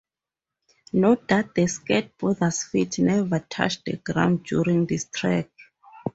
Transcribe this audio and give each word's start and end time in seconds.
Note 0.93 1.27
that 1.27 1.53
the 1.53 1.65
skateboarder's 1.65 2.63
feet 2.63 2.97
never 2.97 3.37
touch 3.37 3.83
the 3.83 3.97
ground 3.97 4.43
during 4.43 4.87
this 4.87 5.05
trick. 5.07 5.51